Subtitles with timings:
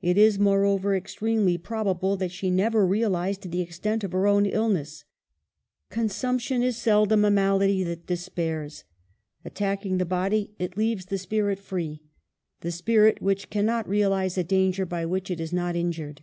[0.00, 5.04] It is, moreover, extremely probable that she never realized the extent of her own illness;
[5.90, 8.84] consumption is seldom a malady that despairs;
[9.44, 11.98] attacking the body it leaves the spirit 300 EMILY BRONTE.
[12.00, 12.08] free,
[12.62, 16.22] the spirit which cannot realize a danger by which it is not injured.